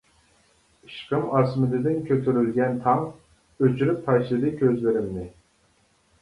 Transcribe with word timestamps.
ئىشقىم 0.85 1.27
ئاسمىنىدىن 1.39 1.99
كۆتۈرۈلگەن 2.07 2.79
تاڭ، 2.87 3.05
ئۆچۈرۈپ 3.19 4.01
تاشلىدى 4.09 4.53
كۆزلىرىمنى. 4.63 5.29